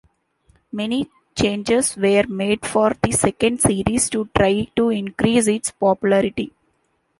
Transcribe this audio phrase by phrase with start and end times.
[0.71, 6.51] Many changes were made for the second series to try to increase its popularity.